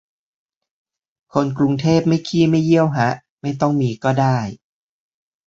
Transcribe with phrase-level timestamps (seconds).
[1.33, 3.09] คนกรุงเทพไม่ขี้ไม่เยี่ยวฮะ
[3.41, 4.37] ไม่ต้องมีก็ได้